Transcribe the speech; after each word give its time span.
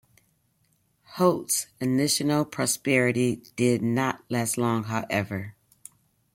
Eholt's 1.11 1.67
initial 1.79 2.43
proseperity 2.43 3.35
did 3.55 3.83
not 3.83 4.23
last 4.31 4.57
long 4.57 4.85
however. 4.85 5.53